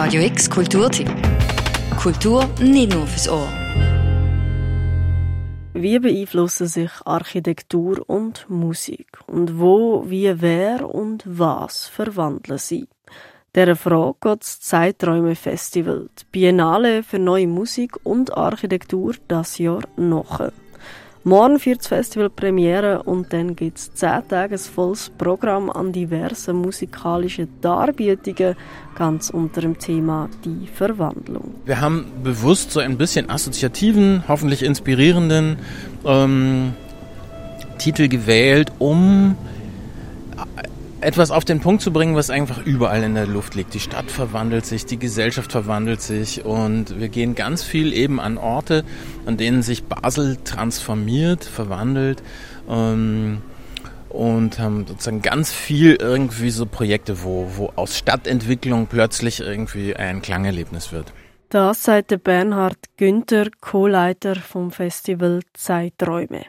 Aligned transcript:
Radio 0.00 0.22
X 0.22 0.48
Kulturtipp. 0.48 1.10
Kultur 2.00 2.48
nicht 2.60 2.94
nur 2.94 3.04
fürs 3.08 3.28
Ohr. 3.28 3.48
Wie 5.74 5.98
beeinflussen 5.98 6.68
sich 6.68 6.92
Architektur 7.04 8.08
und 8.08 8.48
Musik? 8.48 9.08
Und 9.26 9.58
wo, 9.58 10.08
wie, 10.08 10.40
wer 10.40 10.88
und 10.88 11.24
was 11.26 11.88
verwandeln 11.88 12.58
sie? 12.58 12.86
Dieser 13.56 13.74
Frage 13.74 14.14
geht 14.20 14.42
das 14.42 14.60
Zeiträume 14.60 15.34
Festival, 15.34 16.08
die 16.16 16.26
Biennale 16.30 17.02
für 17.02 17.18
neue 17.18 17.48
Musik 17.48 17.96
und 18.04 18.36
Architektur 18.36 19.16
das 19.26 19.58
Jahr 19.58 19.82
nachher. 19.96 20.52
Morgen 21.28 21.58
führt 21.58 21.80
das 21.80 21.88
Festival 21.88 22.30
Premiere 22.30 23.02
und 23.02 23.34
dann 23.34 23.54
gibt 23.54 23.76
es 23.76 23.92
zehn 23.92 24.26
Tage 24.30 24.54
ein 24.54 24.58
volles 24.58 25.10
Programm 25.10 25.68
an 25.68 25.92
diversen 25.92 26.56
musikalischen 26.56 27.48
Darbietungen, 27.60 28.56
ganz 28.94 29.28
unter 29.28 29.60
dem 29.60 29.78
Thema 29.78 30.30
die 30.42 30.66
Verwandlung. 30.66 31.56
Wir 31.66 31.82
haben 31.82 32.06
bewusst 32.24 32.70
so 32.70 32.80
ein 32.80 32.96
bisschen 32.96 33.28
assoziativen, 33.28 34.24
hoffentlich 34.26 34.62
inspirierenden 34.62 35.58
ähm, 36.06 36.72
Titel 37.76 38.08
gewählt, 38.08 38.72
um 38.78 39.36
etwas 41.00 41.30
auf 41.30 41.44
den 41.44 41.60
Punkt 41.60 41.82
zu 41.82 41.92
bringen, 41.92 42.16
was 42.16 42.30
einfach 42.30 42.64
überall 42.64 43.02
in 43.02 43.14
der 43.14 43.26
Luft 43.26 43.54
liegt. 43.54 43.74
Die 43.74 43.80
Stadt 43.80 44.10
verwandelt 44.10 44.66
sich, 44.66 44.86
die 44.86 44.98
Gesellschaft 44.98 45.52
verwandelt 45.52 46.02
sich 46.02 46.44
und 46.44 46.98
wir 46.98 47.08
gehen 47.08 47.34
ganz 47.34 47.62
viel 47.62 47.92
eben 47.92 48.20
an 48.20 48.38
Orte, 48.38 48.84
an 49.26 49.36
denen 49.36 49.62
sich 49.62 49.84
Basel 49.84 50.38
transformiert, 50.42 51.44
verwandelt 51.44 52.22
ähm, 52.68 53.42
und 54.08 54.58
haben 54.58 54.86
sozusagen 54.86 55.22
ganz 55.22 55.52
viel 55.52 55.96
irgendwie 56.00 56.50
so 56.50 56.66
Projekte, 56.66 57.22
wo, 57.22 57.50
wo 57.56 57.72
aus 57.76 57.96
Stadtentwicklung 57.96 58.86
plötzlich 58.86 59.40
irgendwie 59.40 59.94
ein 59.94 60.22
Klangerlebnis 60.22 60.92
wird. 60.92 61.12
Das 61.50 61.84
sagt 61.84 62.10
der 62.10 62.18
Bernhard 62.18 62.76
Günther, 62.96 63.46
Co-Leiter 63.60 64.34
vom 64.34 64.70
Festival 64.70 65.40
Zeiträume 65.54 66.44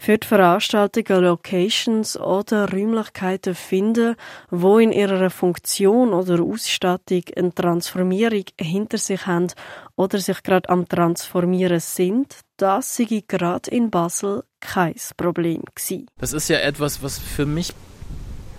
für 0.00 0.16
die 0.16 0.26
Veranstaltungen 0.26 1.24
Locations 1.24 2.18
oder 2.18 2.72
Räumlichkeiten 2.72 3.54
finden, 3.54 4.16
wo 4.48 4.78
in 4.78 4.92
ihrer 4.92 5.28
Funktion 5.28 6.14
oder 6.14 6.42
Ausstattung 6.42 7.22
eine 7.36 7.54
Transformierung 7.54 8.44
hinter 8.58 8.96
sich 8.96 9.26
haben 9.26 9.48
oder 9.96 10.18
sich 10.18 10.42
gerade 10.42 10.70
am 10.70 10.88
Transformieren 10.88 11.80
sind, 11.80 12.36
das 12.56 12.96
sei 12.96 13.22
gerade 13.28 13.70
in 13.70 13.90
Basel 13.90 14.44
kein 14.60 14.94
Problem 15.18 15.62
gewesen. 15.74 16.06
Das 16.18 16.32
ist 16.32 16.48
ja 16.48 16.60
etwas, 16.60 17.02
was 17.02 17.18
für 17.18 17.44
mich 17.44 17.74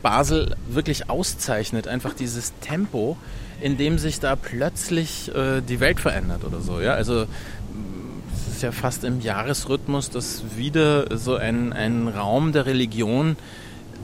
Basel 0.04 0.56
wirklich 0.68 1.10
auszeichnet, 1.10 1.88
einfach 1.88 2.14
dieses 2.14 2.54
Tempo, 2.60 3.18
in 3.62 3.78
dem 3.78 3.98
sich 3.98 4.20
da 4.20 4.36
plötzlich 4.36 5.34
äh, 5.34 5.62
die 5.62 5.80
Welt 5.80 6.00
verändert 6.00 6.44
oder 6.44 6.62
so. 6.62 6.80
Ja? 6.80 6.94
Also 6.94 7.26
ist 8.62 8.66
ja 8.66 8.72
fast 8.72 9.04
im 9.06 9.22
Jahresrhythmus, 9.22 10.12
dass 10.12 10.56
wieder 10.56 11.18
so 11.18 11.36
ein, 11.36 11.74
ein 11.74 12.08
Raum 12.08 12.52
der 12.52 12.68
Religion 12.68 13.36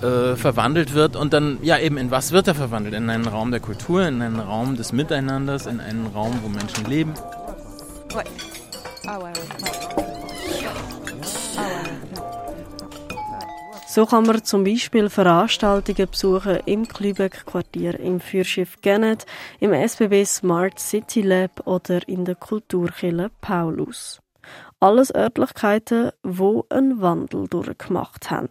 äh, 0.01 0.35
verwandelt 0.35 0.95
wird 0.95 1.15
und 1.15 1.31
dann, 1.31 1.59
ja 1.61 1.77
eben, 1.77 1.95
in 1.97 2.09
was 2.09 2.31
wird 2.31 2.47
er 2.47 2.55
verwandelt? 2.55 2.95
In 2.95 3.07
einen 3.11 3.27
Raum 3.27 3.51
der 3.51 3.59
Kultur, 3.59 4.07
in 4.07 4.19
einen 4.19 4.39
Raum 4.39 4.75
des 4.75 4.93
Miteinanders, 4.93 5.67
in 5.67 5.79
einen 5.79 6.07
Raum, 6.07 6.39
wo 6.41 6.49
Menschen 6.49 6.85
leben. 6.85 7.13
So 13.87 14.07
kann 14.07 14.25
man 14.25 14.43
zum 14.43 14.63
Beispiel 14.63 15.11
Veranstaltungen 15.11 16.09
besuchen 16.09 16.57
im 16.65 16.87
Klübeck-Quartier, 16.87 17.99
im 17.99 18.19
Führschiff 18.19 18.81
Gennet, 18.81 19.27
im 19.59 19.71
SBB 19.71 20.25
Smart 20.25 20.79
City 20.79 21.21
Lab 21.21 21.67
oder 21.67 22.07
in 22.07 22.25
der 22.25 22.35
Kulturkille 22.35 23.29
Paulus. 23.39 24.19
Alles 24.79 25.13
Örtlichkeiten, 25.13 26.11
wo 26.23 26.65
einen 26.69 27.01
Wandel 27.01 27.47
durchgemacht 27.47 28.29
haben. 28.29 28.49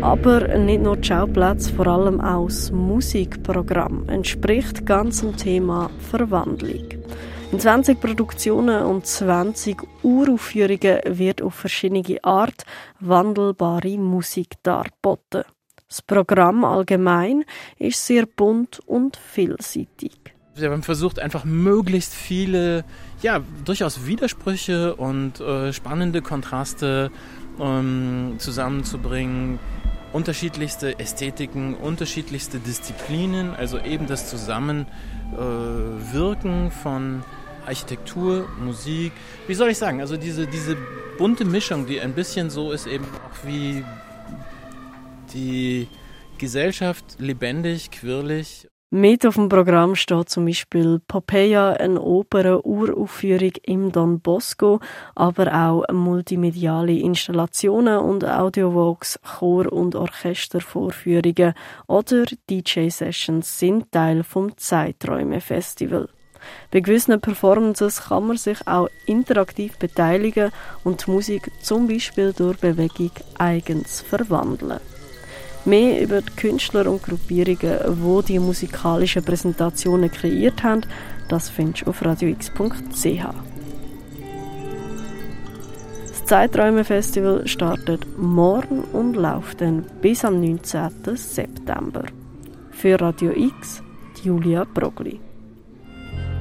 Aber 0.00 0.56
nicht 0.56 0.82
nur 0.82 0.96
die 0.96 1.08
Schauplätze, 1.08 1.74
vor 1.74 1.86
allem 1.86 2.20
auch 2.20 2.46
das 2.46 2.70
Musikprogramm 2.70 4.08
entspricht 4.08 4.86
ganz 4.86 5.20
dem 5.20 5.36
Thema 5.36 5.90
Verwandlung. 5.98 6.88
In 7.52 7.58
20 7.58 8.00
Produktionen 8.00 8.84
und 8.84 9.06
20 9.06 9.82
Uraufführungen 10.02 11.00
wird 11.04 11.42
auf 11.42 11.54
verschiedene 11.54 12.22
Art 12.22 12.64
wandelbare 13.00 13.98
Musik 13.98 14.54
dargeboten. 14.62 15.42
Das 15.88 16.00
Programm 16.00 16.64
allgemein 16.64 17.44
ist 17.76 18.06
sehr 18.06 18.26
bunt 18.26 18.78
und 18.86 19.16
vielseitig 19.16 20.12
wir 20.54 20.70
haben 20.70 20.82
versucht, 20.82 21.18
einfach 21.18 21.44
möglichst 21.44 22.14
viele, 22.14 22.84
ja, 23.22 23.40
durchaus 23.64 24.06
Widersprüche 24.06 24.94
und 24.96 25.40
äh, 25.40 25.72
spannende 25.72 26.20
Kontraste 26.22 27.10
ähm, 27.60 28.36
zusammenzubringen. 28.38 29.58
Unterschiedlichste 30.12 30.98
Ästhetiken, 30.98 31.74
unterschiedlichste 31.74 32.58
Disziplinen, 32.58 33.54
also 33.54 33.78
eben 33.78 34.08
das 34.08 34.28
Zusammenwirken 34.28 36.66
äh, 36.66 36.70
von 36.70 37.22
Architektur, 37.64 38.48
Musik, 38.58 39.12
wie 39.46 39.54
soll 39.54 39.70
ich 39.70 39.78
sagen, 39.78 40.00
also 40.00 40.16
diese, 40.16 40.48
diese 40.48 40.76
bunte 41.16 41.44
Mischung, 41.44 41.86
die 41.86 42.00
ein 42.00 42.14
bisschen 42.14 42.50
so 42.50 42.72
ist, 42.72 42.88
eben 42.88 43.04
auch 43.04 43.46
wie 43.46 43.84
die 45.32 45.86
Gesellschaft 46.38 47.04
lebendig, 47.18 47.92
quirlig 47.92 48.66
mit 48.90 49.24
auf 49.24 49.36
dem 49.36 49.48
Programm 49.48 49.94
steht 49.94 50.28
zum 50.30 50.46
Beispiel 50.46 51.00
Popea, 51.06 51.74
eine 51.74 52.00
Oper-Uraufführung 52.00 53.52
im 53.62 53.92
Don 53.92 54.18
Bosco, 54.18 54.80
aber 55.14 55.54
auch 55.54 55.84
multimediale 55.92 56.98
Installationen 56.98 57.98
und 57.98 58.24
Audiowalks, 58.24 59.20
Chor- 59.22 59.72
und 59.72 59.94
Orchestervorführungen 59.94 61.54
oder 61.86 62.24
DJ-Sessions 62.50 63.60
sind 63.60 63.92
Teil 63.92 64.24
vom 64.24 64.56
Zeiträume-Festival. 64.56 66.08
Bei 66.72 66.80
gewissen 66.80 67.20
Performances 67.20 68.08
kann 68.08 68.26
man 68.26 68.36
sich 68.38 68.66
auch 68.66 68.88
interaktiv 69.06 69.78
beteiligen 69.78 70.50
und 70.82 71.06
die 71.06 71.10
Musik 71.12 71.50
zum 71.62 71.86
Beispiel 71.86 72.32
durch 72.32 72.58
Bewegung 72.58 73.12
eigens 73.38 74.00
verwandeln. 74.00 74.80
Mehr 75.64 76.00
über 76.00 76.22
die 76.22 76.32
Künstler 76.36 76.90
und 76.90 77.02
Gruppierungen, 77.02 78.22
die 78.22 78.32
die 78.32 78.38
musikalischen 78.38 79.22
Präsentationen 79.22 80.10
kreiert 80.10 80.62
haben, 80.62 80.82
das 81.28 81.50
findest 81.50 81.86
du 81.86 81.90
auf 81.90 82.04
radiox.ch. 82.04 83.24
Das 86.08 86.24
Zeiträume-Festival 86.24 87.46
startet 87.46 88.06
morgen 88.18 88.80
und 88.92 89.14
läuft 89.14 89.60
dann 89.60 89.84
bis 90.00 90.24
am 90.24 90.40
19. 90.40 90.90
September. 91.14 92.04
Für 92.70 93.00
Radio 93.00 93.32
X, 93.32 93.82
Julia 94.22 94.64
Brogli. 94.64 95.20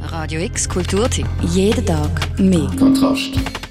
Radio 0.04 0.42
X 0.42 0.68
Kulturtipp. 0.68 1.28
Jeden 1.42 1.86
Tag 1.86 2.40
mehr. 2.40 2.70
Kontrast. 2.80 3.69